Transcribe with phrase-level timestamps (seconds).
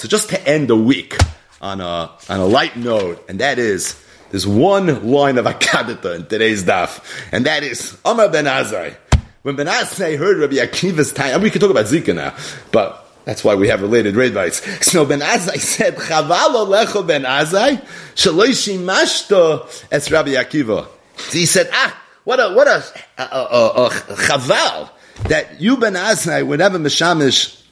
[0.00, 1.14] So just to end the week
[1.60, 6.26] on a, on a light note, and that is, there's one line of Akadata in
[6.26, 8.96] today's daf, and that is, Amar ben Azai.
[9.42, 12.34] When Ben Azai heard Rabbi Akiva's time, and we can talk about Zika now,
[12.72, 14.62] but that's why we have related Revites.
[14.86, 20.88] So Ben Azai said, Chaval olecho Ben Azai, shaloishi mashto es Rabbi Akiva.
[21.30, 22.80] He said, ah, what a, what a,
[23.18, 24.88] chaval
[25.28, 27.62] that you Ben Azai would have a mishamish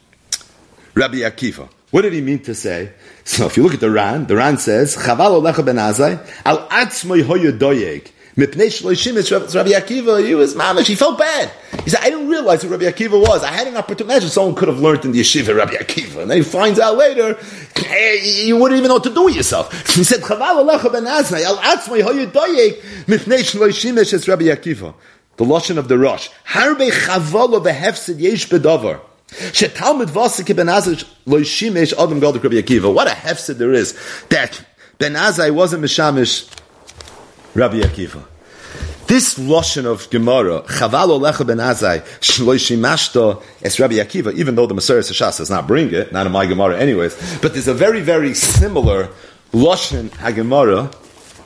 [0.93, 1.69] Rabbi Akiva.
[1.91, 2.91] What did he mean to say?
[3.23, 6.67] So if you look at the Ran, the Ran says, Chaval olecha ben Azai, al
[6.67, 8.11] atzmoy hoyo doyeg.
[8.35, 11.51] Mipnei shloishim is Rabbi Akiva, he was mamish, he felt bad.
[11.83, 13.43] He said, I didn't realize who Rabbi Akiva was.
[13.43, 16.31] I had an opportunity, imagine someone could have learned in the yeshiva Rabbi Akiva, and
[16.31, 17.37] then he finds out later,
[17.75, 19.73] hey, you wouldn't even know what to do with yourself.
[19.95, 24.93] He said, Chaval olecha ben Azai, al atzmoy hoyo doyeg, mipnei shloishim is Rabbi Akiva.
[25.37, 26.29] The Lashon of the Rosh.
[26.47, 28.99] Harbe chaval of a hefsid yesh bedover.
[29.29, 31.03] Shetalmud Vasik Ben Azai
[31.93, 32.93] Adam Galdik Rabbi Akiva.
[32.93, 33.97] What a hefset there is
[34.29, 34.65] that
[34.97, 36.49] Ben Azai wasn't Mishamish
[37.53, 38.23] Rabbi Akiva.
[39.05, 44.73] This lashon of Gemara, Chaval Olecha Ben Azai Shloishimashto es Rabbi Akiva, even though the
[44.73, 48.01] Messiah Shas does not bring it, not in my Gemara anyways, but there's a very,
[48.01, 49.09] very similar
[49.51, 50.95] lashon HaGemara,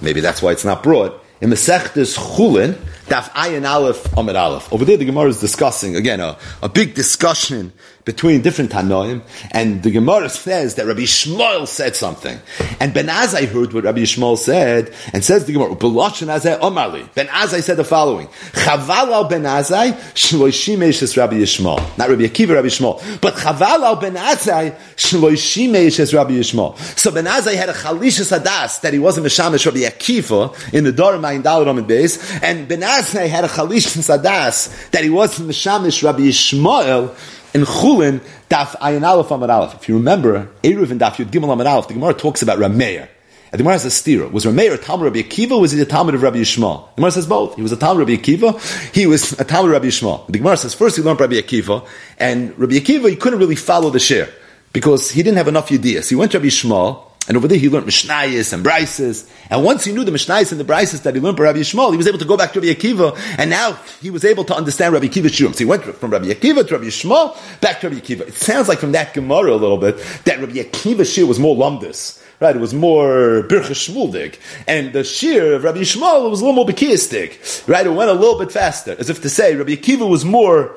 [0.01, 4.71] maybe that's why it's not brought, in the Masechtes Chulin, Daf Ayin Aleph Amid Aleph.
[4.71, 7.73] Over there, the Gemara is discussing again a, a big discussion
[8.05, 12.37] between different Tanoim, and the Gemara says that Rabbi Shmuel said something,
[12.79, 17.13] and Ben Azai heard what Rabbi Shmuel said, and says the Gemara, "Beloshin Azai Omali."
[17.13, 22.23] Ben Azai said the following: Chaval al Ben Azai shloishim eshes Rabbi Yishmael, not Rabbi
[22.23, 26.77] Akiva, Rabbi Shmuel, but Chaval al Ben Azai shloishim eshes Rabbi Yishmael.
[26.97, 30.91] So Ben Azai had a chalishas adas that he wasn't mishamish Rabbi Akiva in the
[30.91, 35.49] Dor Mayin Daladom and base, and Ben Azai had a chalishas adas that he wasn't
[35.49, 37.15] mishamish Rabbi Yishmael
[37.53, 39.75] in Chulin, Daf Ayin Aleph Amad Aleph.
[39.75, 43.07] If you remember, Eruvin Daf Yud Gimel Amad Aleph, the Gemara talks about Rameir.
[43.51, 44.31] And the Gemara has a stira.
[44.31, 46.87] Was Rameir a Talmud Rabbi Akiva was he a Talmud of Rabbi Yishmael?
[46.89, 47.55] The Gemara says both.
[47.55, 50.25] He was a Talmud Rabbi Akiva, he was a Talmud Rabbi Yishmael.
[50.27, 51.87] The Gemara says first he learned Rabbi Akiva,
[52.19, 54.29] and Rabbi Akiva, he couldn't really follow the share
[54.71, 56.09] because he didn't have enough Yediyas.
[56.09, 59.29] He went to Rabbi Yishmael, and over there he learned Mishnayis and Brises.
[59.49, 61.91] And once he knew the Mishnayis and the Brises that he learned by Rabbi Yishmael,
[61.91, 64.55] he was able to go back to Rabbi Akiva, and now he was able to
[64.55, 65.53] understand Rabbi Akiva's Shurim.
[65.53, 68.27] So he went from Rabbi Akiva to Rabbi Yishmael, back to Rabbi Akiva.
[68.27, 71.55] It sounds like from that Gemara a little bit, that Rabbi Akiva's Shir was more
[71.55, 72.19] lumdus.
[72.39, 74.37] Right, it was more Bircha Shmuldig.
[74.67, 77.69] And the Shir of Rabbi Yishmael was a little more Bekiyastig.
[77.69, 78.97] Right, it went a little bit faster.
[78.99, 80.75] As if to say, Rabbi Akiva was more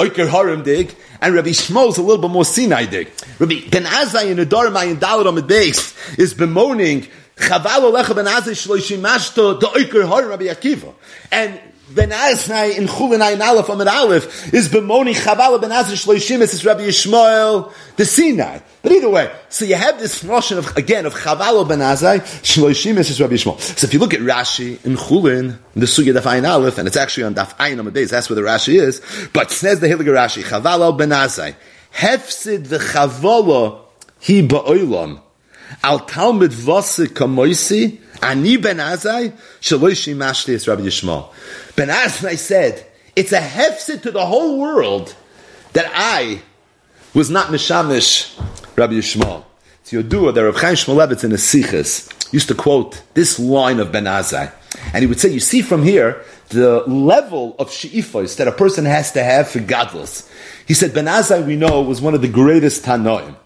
[0.00, 3.12] Oiker Harim dig, and Rabbi Shmuel's a little bit more Sinai dig.
[3.38, 8.26] Rabbi Ben Azai in Adar Mayin Dalit on the base is bemoaning Chaval Olecha Ben
[8.26, 10.94] Azai Shloishim Mashto the Oiker Harim Rabbi Akiva.
[11.32, 16.40] And Ben Azai in Chulin Ayin Aleph Amid Aleph is bemoaning Chaval Ben Azai Shloishim
[16.40, 18.60] is Rabbi Yishmael the Sinai.
[18.82, 22.96] But either way, so you have this notion of, again, of Chaval Ben Azai, Shloishim
[22.98, 23.60] is Rabbi Yishmael.
[23.60, 26.96] So if you look at Rashi in Chulin, the Sugya Daf Ayin Aleph, and it's
[26.96, 29.02] actually on Daf Ayin Amid that's where the Rashi is,
[29.32, 31.54] but says the Hilger Rashi, Chaval Ben Azai,
[31.94, 33.80] Hefsid v'chavala
[34.20, 35.20] hi ba'olam,
[35.82, 41.32] al Talmud vose kamoisi, ani Ben Azai, shaloishi mashli is Rabbi Yishmael.
[41.76, 45.14] Ben Azai said, it's a hefsid to the whole world
[45.72, 46.42] that I
[47.12, 48.36] was not Mishamish
[48.76, 49.44] Rabbi Yishmael.
[49.82, 53.92] It's Yodua that Rabbi Chaim Shmulevitz in his Sichas used to quote this line of
[53.92, 54.52] Ben Azai.
[54.92, 58.84] And he would say, you see from here, the level of she'ifos that a person
[58.84, 60.30] has to have for godless.
[60.66, 63.36] He said, Ben Azai, we know, was one of the greatest Tanoim.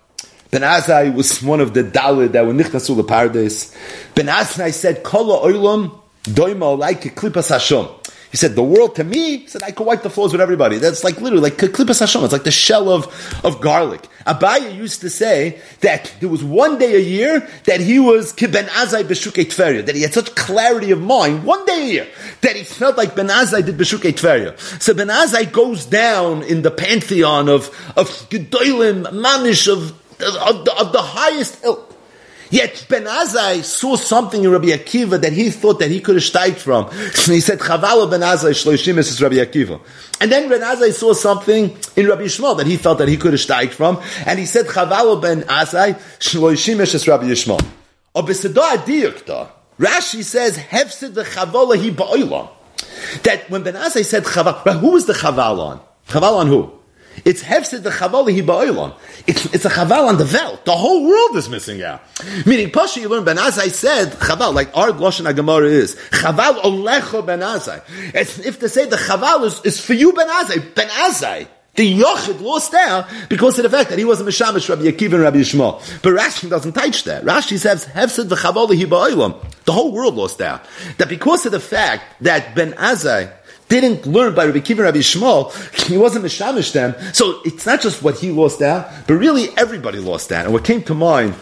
[0.50, 3.76] Ben Azai was one of the Dalid that were nichnasul paradise.
[4.14, 7.86] Ben Azai said, Kola oilam doima like klipas Hashem.
[8.30, 10.76] He said, the world to me, he said, I could wipe the floors with everybody.
[10.76, 12.22] That's like literally like klipas Hashem.
[12.24, 13.06] It's like the shell of,
[13.44, 14.06] of garlic.
[14.26, 18.66] Abaye used to say that there was one day a year that he was ben
[18.66, 22.06] azai b'shukei tferia, that he had such clarity of mind, one day a year,
[22.40, 24.58] that he felt like ben azai did b'shukei tferia.
[24.80, 30.74] So ben azai goes down in the pantheon of, of gedolim, mamish, of, of, the,
[30.78, 31.88] of the highest ilk.
[32.50, 36.24] Yet Ben Azai saw something in Rabbi Akiva that he thought that he could have
[36.24, 36.86] steiged from.
[36.86, 39.80] And he said, Chavala Ben Azai shloishim is Rabbi Akiva.
[40.20, 43.32] And then Ben Azai saw something in Rabbi Yishmael that he felt that he could
[43.32, 44.00] have steiged from.
[44.24, 47.60] And he said, Chavala Ben Azai shloishim is Rabbi Yishmael.
[49.78, 52.50] Rashi says, Hefsid the Chavala hi ba'olam.
[53.22, 55.80] That when Ben Azai said Chaval, who was the Chaval on?
[56.08, 56.78] Chaval on who?
[57.24, 58.94] It's hefsid the chaval hi ba'olam.
[59.26, 60.58] It's it's a chaval on the vel.
[60.64, 62.00] The whole world is missing out.
[62.46, 67.24] Meaning, Pasha, you learn Ben Azai said chaval, like our Lashon Gemara is chaval olecho
[67.24, 67.82] Ben Azai.
[68.14, 71.48] It's if to say the chaval is, is for you Ben Azai, Ben Azai.
[71.74, 75.14] The Yochid lost out because of the fact that he was a Mishamish Rabbi Akiva
[75.14, 76.02] and Rabbi Yishmael.
[76.02, 77.22] But Rashi doesn't touch that.
[77.22, 79.40] Rashi says, Hefsid v'chavol hiba'olam.
[79.68, 80.64] The whole world lost out.
[80.96, 83.30] That because of the fact that Ben Azai
[83.68, 85.52] didn't learn by Rabbi Akiva and Rabbi Yishmael,
[85.86, 86.94] he wasn't Mishamish them.
[87.12, 90.46] So it's not just what he lost out, but really everybody lost out.
[90.46, 91.34] And what came to mind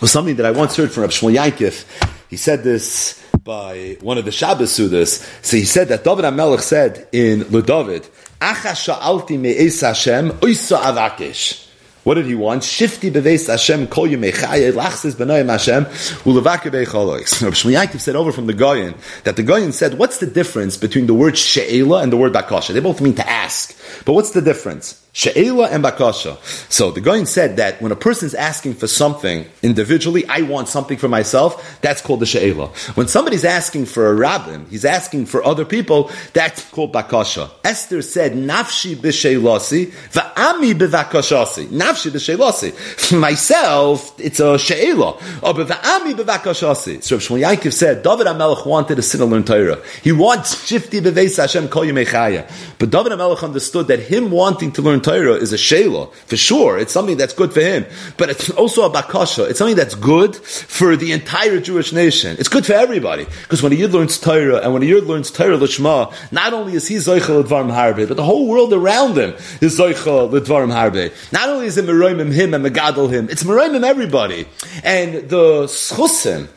[0.00, 1.84] was something that I once heard from Rabbi Shmuel Yankif.
[2.30, 5.44] He said this by one of the Shabbos Sudas.
[5.44, 8.08] So he said that David HaMelech said in Ludavid,
[8.40, 11.71] Acha sha'alti me'es Hashem, oisa avakesh.
[12.04, 12.64] What did he want?
[12.64, 17.42] Shifty beveis Hashem kol yemei chaya lachsis b'noyim Hashem ulevake beichalois.
[17.42, 18.94] Rabbi Shmuel said over from the Goyen
[19.24, 22.72] that the Goyen said, what's the difference between the word she'ela and the word bakasha?
[22.72, 23.76] They both mean to ask.
[24.04, 25.01] But what's the difference?
[25.14, 26.38] She'ela and bakasha.
[26.72, 30.68] So the Goyen said that when a person is asking for something individually, I want
[30.68, 32.68] something for myself, that's called the she'ela.
[32.94, 37.50] When somebody's asking for a rabbin, he's asking for other people, that's called bakasha.
[37.62, 41.66] Esther said, nafshi b'she'lasi, va'ami b'vakashasi.
[41.66, 42.72] Nafshi b'she'lasi.
[42.72, 45.18] For myself, it's a she'ela.
[45.42, 47.02] Oh, but va'ami b'vakashasi.
[47.02, 49.82] So Shmuel Yankov said, David HaMelech wanted to sit and learn Torah.
[50.02, 55.01] He wants shifti b'veis Hashem kol But David HaMelech understood that him wanting to learn
[55.02, 56.12] Torah is a shayla.
[56.14, 57.86] For sure, it's something that's good for him.
[58.16, 59.48] But it's also a bakasha.
[59.48, 62.36] It's something that's good for the entire Jewish nation.
[62.38, 63.24] It's good for everybody.
[63.24, 66.74] Because when a Yid learns Torah, and when a Yid learns Torah Lishma, not only
[66.74, 71.12] is he Zoichel Ledvarim Harbe, but the whole world around him is Zoichel Ledvarim Harbe.
[71.32, 74.46] Not only is it Meroimim him and Megadol him, it's Meroimim everybody.
[74.82, 76.48] And the schusim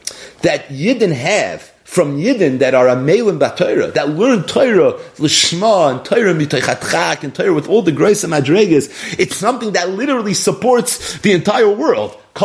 [0.42, 6.04] that Yidden have, from Yidden that are a Amelim Torah, that learn Torah, Lishma, and
[6.04, 11.20] Torah Mitaychatchak, and Torah with all the grace and madregas, it's something that literally supports
[11.20, 12.20] the entire world.
[12.38, 12.42] We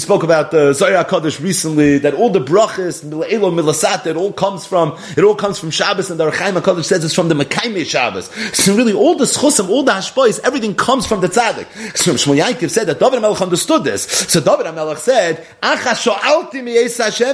[0.00, 4.66] spoke about the Zohar Kodesh recently, that all the brachas, Milaelo, Milasat, it all comes
[4.66, 7.86] from, it all comes from Shabbos, and the Rechaim HaKodesh says it's from the Mekaime
[7.86, 8.26] Shabbos.
[8.54, 11.96] So really, all the schusim, all the hashpois, everything comes from the tzaddik.
[11.96, 14.02] So Shmuel Yankov said that David HaMelech understood this.
[14.02, 15.46] So David HaMelech said,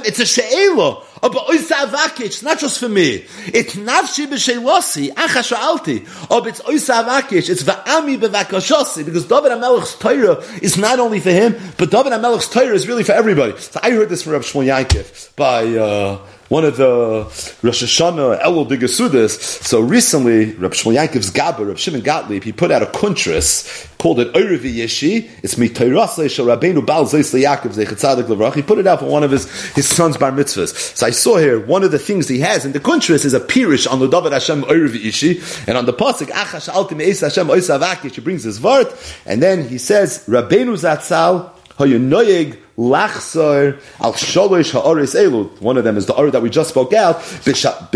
[0.05, 1.03] it's a she'elo.
[1.21, 3.25] It's not just for me.
[3.47, 6.05] It's nafshi b'shelosi, acha sho'alti.
[6.29, 11.19] But it's oisa avakich, it's va'ami b'vakashosi, because David HaMelech's Torah is is not only
[11.19, 13.57] for him, but David HaMelech's Torah is really for everybody.
[13.57, 16.19] So I heard this from Rabbi Shmuel Yankov by uh,
[16.49, 17.25] one of the
[17.61, 19.39] Rosh Hashanah Elul Digasudas.
[19.63, 24.19] So recently, Rabbi Shmuel Yankov's Gabba, Rabbi Shimon Gottlieb, he put out a kuntris called
[24.19, 25.29] it Orevi Yeshi.
[25.43, 28.55] It's Mitayrasle Shal Rabbeinu Bal Zeis Yaakov Zeichatzadik Levrach.
[28.55, 30.97] He put it out for one of his, his son's bar mitzvahs.
[30.97, 33.39] So I saw here, one of the things he has in the kuntris is a
[33.39, 37.47] pirish on the David Hashem Orevi Yeshi, and on the pasuk Achash Altim Eis Hashem
[37.47, 38.91] Oisavakish, he brings his vart,
[39.27, 45.49] and then he says Rabbeinu Zatzal Hayonoyeg lachzor al sholish ha'oris elu.
[45.61, 47.17] One of them is the or that we just spoke out.
[47.17, 47.89] Kimat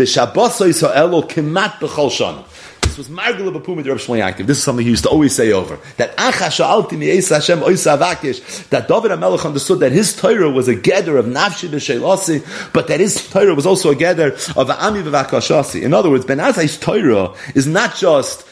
[1.78, 2.44] b'chol.
[2.80, 4.46] This was Margula Bapuma Rav Shmuel Yaakov.
[4.46, 5.78] This is something he used to always say over.
[5.96, 8.68] That Acha Sha'alti Mi'es Hashem Oisa Avakish.
[8.68, 13.00] That David HaMelech understood that his Torah was a gather of Nafshi B'Sheilasi, but that
[13.00, 15.82] his Torah was also a gather of Ami B'Vakashasi.
[15.82, 18.46] In other words, Ben Azai's Torah is not just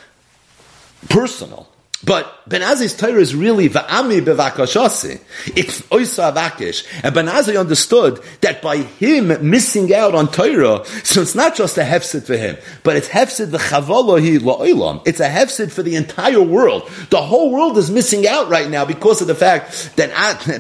[1.09, 1.69] personal.
[2.05, 5.21] But Ben Azai's Torah is really va'ami bevakashasi.
[5.57, 6.85] It's oisa avakish.
[7.05, 11.79] And Ben Azai understood that by him missing out on Torah, so it's not just
[11.79, 15.07] a hefsid for him, but it's hefsid v'chavolohi la'olam.
[15.07, 16.91] It's a hefsid for the entire world.
[17.11, 20.11] The whole world is missing out right now because of the fact that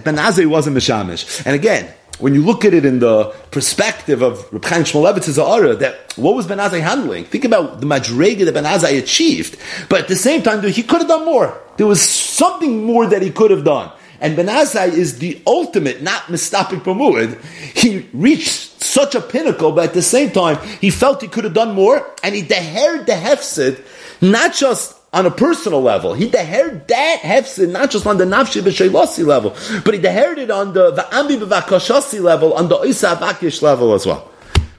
[0.04, 1.44] Ben Azai wasn't Mishamish.
[1.44, 6.12] And again, when you look at it in the perspective of Reb Chaim Shmulevitz that
[6.16, 7.24] what was Ben Azai handling?
[7.24, 9.58] Think about the Madrega that Ben Azai achieved.
[9.88, 11.60] But at the same time, he could have done more.
[11.78, 13.90] There was something more that he could have done.
[14.20, 17.42] And Ben Azai is the ultimate, not mistapik Pamuid.
[17.76, 21.54] He reached such a pinnacle, but at the same time, he felt he could have
[21.54, 23.84] done more, and he dehered the hefsid,
[24.20, 26.14] not just on a personal level.
[26.14, 29.50] He dehered that hefsid not just on the nafshi b'sheilasi level,
[29.84, 34.30] but he it on the va'ambi b'vakashasi level, on the oisa avakish level as well.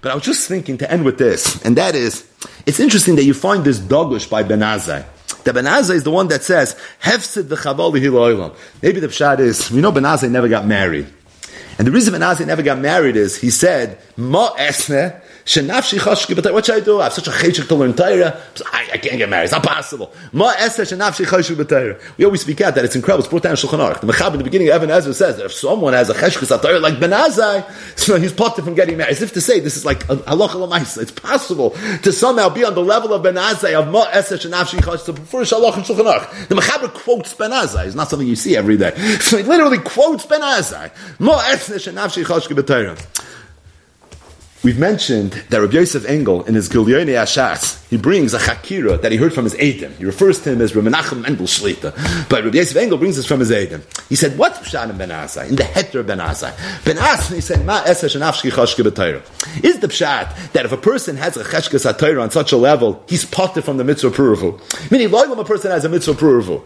[0.02, 2.28] But I was just thinking to end with this, and that is,
[2.66, 5.06] it's interesting that you find this dogush by Ben Azai.
[5.44, 8.56] The Ben Azai is the one that says, hefsid v'chavoli hiloilam.
[8.82, 11.08] Maybe the pshat is, we know Ben Azai never got married.
[11.78, 16.76] And the reason Ben Azai never got married is, he said, ma esne, what should
[16.76, 17.02] I do?
[17.02, 18.40] I have such a cheshik to learn Torah.
[18.72, 19.46] I, I can't get married.
[19.46, 20.14] It's not possible.
[20.32, 23.24] We always speak out that it's incredible.
[23.24, 24.00] It's brought down in Shulchan Aruch.
[24.00, 26.62] The Mechab in the beginning of Even HaEzer says that if someone has a cheshkis
[26.62, 27.70] Torah like Ben Azai,
[28.00, 29.12] so he's parted from getting married.
[29.12, 31.02] As if to say this is like halacha.
[31.02, 34.80] It's possible to somehow be on the level of Ben Azai of ma eser shenafshi
[34.80, 35.00] chashki.
[35.00, 37.88] So before Shalach Shulchan Aruch, the Mechaber quotes Ben Azai.
[37.88, 38.94] It's not something you see every day.
[39.24, 40.92] So he literally quotes Ben Azai.
[41.20, 43.33] Ma eser shenafshi chashki b'Torah.
[44.64, 49.12] We've mentioned that Rabbi Yosef Engel in his Gilyonei HaShas, he brings a Chakira that
[49.12, 49.92] he heard from his Eidim.
[49.98, 52.30] He refers to him as Rabbi Mendel Shlita.
[52.30, 53.82] But Rabbi Yosef Engel brings this from his Eidim.
[54.08, 55.50] He said, what's Pshat in Ben Azai?
[55.50, 56.56] In the Heter Ben Azai.
[56.86, 59.64] Ben Azai, he said, Ma Esesh Anafshki Chashke.
[59.66, 63.04] Is the Pshat that if a person has a Cheshke Satayra on such a level,
[63.10, 64.62] he's potted from the mitzvah Puruvu?
[64.90, 66.66] Meaning, loyal a person has a mitzvah Puruvu.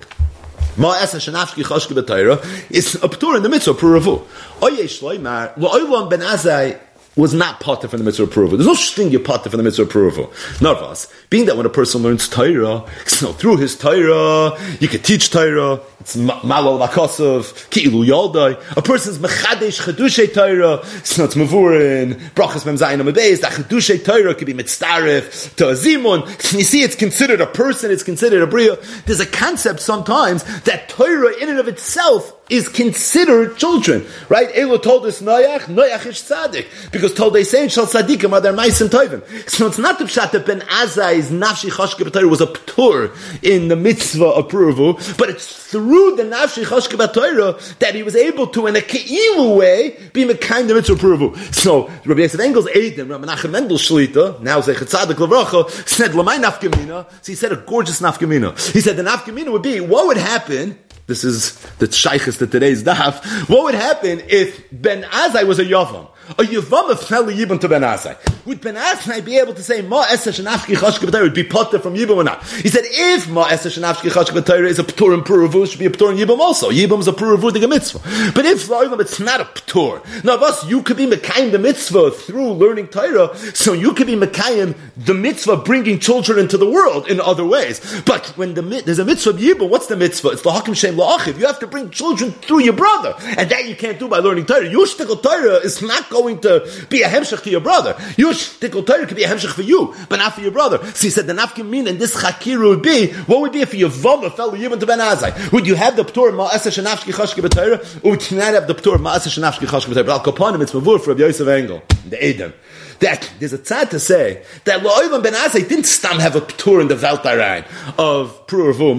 [0.78, 2.38] Ma esa shenafshki chashki b'tayra
[2.70, 4.24] is a ptur in the mitzvah puravu.
[4.62, 6.80] Oye shloimar lo'olam ben azai
[7.18, 8.58] was not potter from the mitzvah approval.
[8.58, 10.32] There's no such thing you're potter from the mitzvah approval.
[10.62, 11.12] Nervous.
[11.30, 15.82] Being that when a person learns Torah, so through his Torah, you can teach Torah,
[16.00, 18.78] it's malal vakosov, ki'ilu yaldai.
[18.78, 24.48] A person's mechadesh chedushe Torah, so it's mavurin, brachas memzayin amabeis, that chedushe Torah could
[24.48, 26.28] be mitzaref to a zimun.
[26.56, 28.78] You see, it's considered a person, it's considered a bria.
[29.06, 34.50] There's a concept sometimes that Torah in and of itself is considered children, right?
[34.54, 38.54] Elo told us Noach, Noach is tzaddik, because told they say shal tzaddikim are their
[38.54, 39.22] meisim toivim.
[39.50, 43.76] So it's not the pshat that Ben Azai's nafshi chashke was a ptur in the
[43.76, 48.80] mitzvah approval, but it's through the nafshi chashke that he was able to, in a
[48.80, 51.36] keilu way, be the kind of mitzvah approval.
[51.52, 56.42] So Rabbi Yosef Engel's Eidim, Rabbi Nachum Mendel Shlita, now Zechet Tzaddik Levracha, said Lamai
[56.42, 57.10] nafkamina.
[57.22, 58.58] So he said a gorgeous nafkamina.
[58.72, 62.84] He said the nafkamina would be what would happen this is the shaykhs to today's
[62.84, 63.50] daf.
[63.50, 66.10] What would happen if Ben Azai was a Yavam?
[66.30, 68.18] A Yavam of fell Yibam to Ben Azai.
[68.46, 71.96] Would Ben Azai be able to say, Ma Esa Shanafki Chashke would be potter from
[71.96, 72.46] Yibam or not?
[72.48, 75.90] He said, if Ma Esa Shanafki Chashke is a Ptur and Puravu, should be a
[75.90, 76.70] Ptur and Yibam also.
[76.70, 78.00] Yibam is a Puravu the mitzvah.
[78.34, 80.24] But if La'olam, it's not a Ptur.
[80.24, 84.08] Now, of us, you could be Mekayim the mitzvah through learning Torah, so you could
[84.08, 87.80] be Mekayim the mitzvah bringing children into the world in other ways.
[88.06, 90.30] But when the, there's a mitzvah of Yibam, what's the mitzvah?
[90.30, 91.40] It's the Hakim Shem la'achiv.
[91.40, 93.16] You have to bring children through your brother.
[93.38, 94.70] And that you can't do by learning Torah.
[94.70, 97.96] Your shtickle Torah is not going to be a hemshech to your brother.
[98.18, 100.80] Your shtickle Torah could be a hemshech for you, but not for your brother.
[100.94, 103.74] So he said the nafkim mean and this chakir would be, what would be if
[103.74, 105.52] your vama fell even to Ben Azai?
[105.52, 108.76] Would you have the ptor ma'aseh shenafshki chashki b'Torah, or would you not have the
[108.76, 110.06] ptor ma'aseh shenafshki chashki b'Torah?
[110.06, 112.54] But al kapanim, it's mavur for Rabbi Yosef Engel, the Edom
[113.00, 116.82] that there's a tzad to say that Lo'olam ben Azai didn't stam have a tour
[116.82, 117.66] in the Valtarain
[117.98, 118.94] of Pruvu,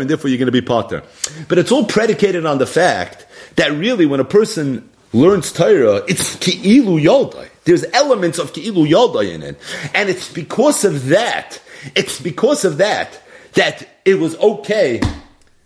[0.00, 1.02] and therefore you're going to be potter.
[1.48, 3.26] But it's all predicated on the fact
[3.56, 7.48] that really when a person learns Torah, it's Ki'ilu Yaldai.
[7.64, 9.58] There's elements of Ki'ilu Yaldai in it.
[9.94, 11.60] And it's because of that,
[11.94, 13.20] it's because of that,
[13.54, 15.00] that it was okay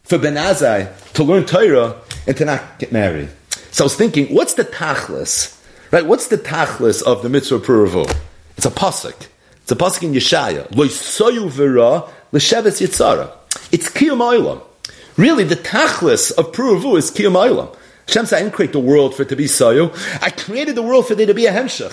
[0.03, 1.97] for Ben Azai to learn Torah
[2.27, 3.31] and to not get married.
[3.71, 5.55] So I was thinking, what's the tachlis
[5.95, 6.07] Right?
[6.07, 8.13] What's the tachlis of the mitzvah puravu?
[8.57, 9.29] It's a pasuk.
[9.63, 10.69] It's a pasuk in Yeshaya.
[10.75, 13.31] Lo soyu v'ra l'sheves yitzara.
[13.71, 14.61] It's kiyum.
[15.17, 17.77] Really, the tachlis of puravu is kiyum.
[18.07, 19.91] Hashem said, I didn't create the world for it to be soyu.
[20.23, 21.91] I created the world for there to be a hemshech.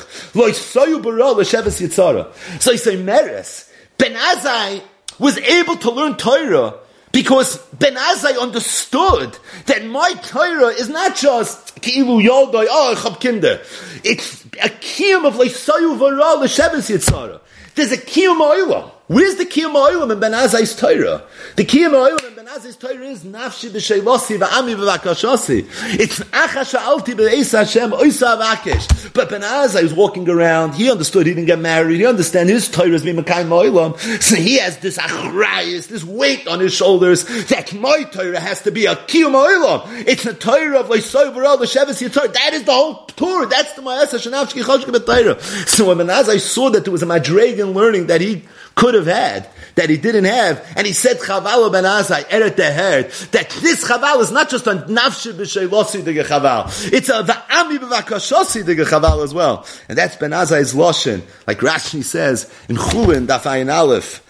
[2.61, 4.81] So you say, Meres, Ben Azai
[5.19, 6.75] was able to learn Torah
[7.11, 9.37] because Ben Azai understood
[9.67, 13.61] that my Torah is not just ki'ilu yodai, oh, chab kinder.
[14.03, 17.39] It's a kiyum of leisayu v'ra l'sheves yitzara.
[17.75, 18.91] There's a kiyum oilam.
[19.07, 21.23] Where's the kiyum oilam in Ben Azai's Torah?
[21.57, 25.99] The kiyum oilam in Ben Azai's Torah is nafshi b'shelosi v'ami v'vakashasi.
[25.99, 29.13] It's acha sha'alti b'eis Hashem oisa avakesh.
[29.13, 32.69] But Ben Azai was walking around, he understood he didn't get married, he understand his
[32.69, 33.99] Torah is being Mekayim oilam.
[34.21, 38.71] So he has this achrayis, this weight on his shoulders, that my Torah has to
[38.71, 40.07] be a kiyum oilam.
[40.07, 42.31] It's a Torah of leisoy v'ra l'sheves yitzar.
[42.31, 43.47] That is the whole Torah.
[43.47, 45.41] That's the ma'asa shenavshki choshke b'Torah.
[45.67, 48.43] So when Ben Azai saw that there was a madragan learning that he
[48.75, 53.31] could have had that he didn't have, and he said Chaval ben Azai eret teherd
[53.31, 58.65] that this Chaval is not just a nafshi b'sheilosi de Chaval, it's a va'ami b'vakashosi
[58.65, 63.43] de Chaval as well, and that's Ben Azai's loshin, like Rashi says in Chulin Daf
[63.43, 64.23] Ayin Aleph,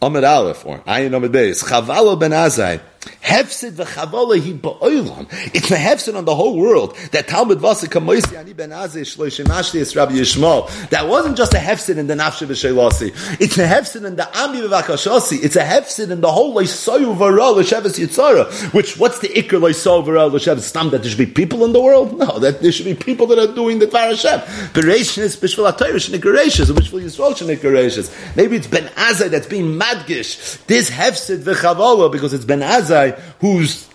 [0.00, 2.80] Amid Aleph or Ayin Amid Beis, Chaval ben Azai.
[3.22, 5.26] Hefsid ba'olam.
[5.54, 6.96] It's a hefsid on the whole world.
[7.12, 10.90] That Talmud Vasa kamoisi ani ben azish loishimashli Rabbi Yishmael.
[10.90, 13.40] That wasn't just a hefsid in the nafshi v'shelosi.
[13.40, 15.42] It's a hefsid in the ami v'vakashosi.
[15.42, 18.52] It's a hefsid in the whole leisoyu v'ra l'sheves yitzara.
[18.74, 20.60] Which, what's the ikr leisoyu v'ra l'sheves?
[20.60, 22.18] Stam that there should be people in the world?
[22.18, 24.40] No, that there should be people that are doing the Dvar Hashem.
[24.72, 28.36] Bereshnis b'shvil atayrish nikareshis, b'shvil yisrael nikareshis.
[28.36, 30.64] Maybe it's Ben Azai that's being madgish.
[30.66, 32.60] This hefsid v'chavola because it's Ben
[32.92, 33.88] Azai who's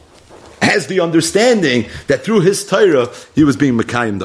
[0.62, 4.20] has the understanding that through his Torah he was being Mekayim